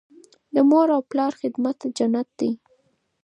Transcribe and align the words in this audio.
د 0.53 0.55
مور 0.69 0.87
او 0.95 1.01
پلار 1.11 1.31
خدمت 1.41 1.77
جنت 1.97 2.27
دی. 2.39 2.51